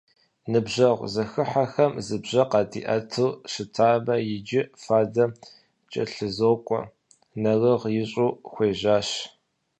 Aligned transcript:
Ныбжьэгъу 0.51 1.11
зэхыхьэм 1.13 1.93
зы 2.05 2.17
бжьэ 2.23 2.43
къадиӏэту 2.51 3.29
щытамэ, 3.51 4.15
иджы 4.35 4.61
фадэм 4.81 5.31
кӏэлъызокӏуэ, 5.91 6.81
нэрыгъ 7.41 7.85
ищӏу 8.01 8.31
хуежьащ. 8.51 9.09